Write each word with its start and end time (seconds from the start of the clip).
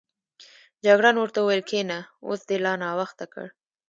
جګړن 0.85 1.15
ورته 1.19 1.39
وویل 1.41 1.63
کېنه، 1.69 1.97
اوس 2.27 2.41
دې 2.47 2.57
لا 2.65 2.73
ناوخته 2.83 3.25
کړ. 3.33 3.47